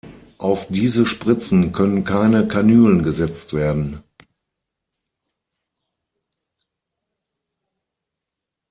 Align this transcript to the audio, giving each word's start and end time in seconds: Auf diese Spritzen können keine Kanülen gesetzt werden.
Auf 0.39 0.65
diese 0.67 1.05
Spritzen 1.05 1.73
können 1.73 2.03
keine 2.03 2.47
Kanülen 2.47 3.03
gesetzt 3.03 3.53
werden. 3.53 4.01